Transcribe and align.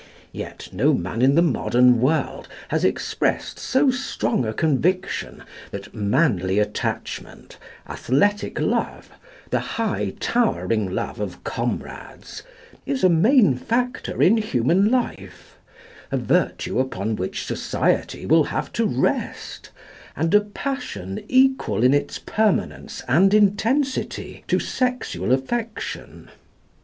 Yet 0.31 0.67
no 0.71 0.95
man 0.95 1.21
in 1.21 1.35
the 1.35 1.43
modern 1.43 1.99
world 2.01 2.47
has 2.69 2.83
expressed 2.83 3.59
so 3.59 3.91
strong 3.91 4.47
a 4.47 4.51
conviction 4.51 5.43
that 5.69 5.93
"manly 5.93 6.57
attachment," 6.57 7.59
"athletic 7.87 8.59
love," 8.59 9.11
"the 9.51 9.59
high 9.59 10.15
towering 10.19 10.89
love 10.89 11.19
of 11.19 11.43
comrades," 11.43 12.41
is 12.83 13.03
a 13.03 13.09
main 13.09 13.55
factor 13.55 14.23
in 14.23 14.37
human 14.37 14.89
life, 14.89 15.59
a 16.11 16.17
virtue 16.17 16.79
upon 16.79 17.15
which 17.15 17.45
society 17.45 18.25
will 18.25 18.45
have 18.45 18.73
to 18.73 18.87
rest, 18.87 19.69
and 20.15 20.33
a 20.33 20.41
passion 20.41 21.23
equal 21.27 21.83
in 21.83 21.93
its 21.93 22.17
permanence 22.17 23.03
and 23.07 23.35
intensity 23.35 24.43
to 24.47 24.57
sexual 24.57 25.31
affection. 25.31 26.27